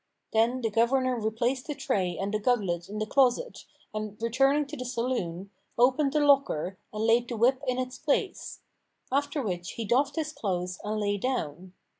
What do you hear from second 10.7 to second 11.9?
and lay down.